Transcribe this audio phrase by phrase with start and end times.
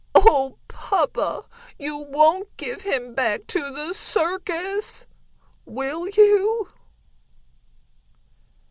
[0.15, 1.45] Oh, papa
[1.77, 5.05] you won't give him back to the circus;
[5.63, 6.69] will you?"